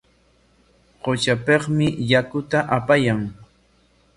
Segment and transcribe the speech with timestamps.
[1.07, 3.21] Qutrapikmi yakuta apaykan.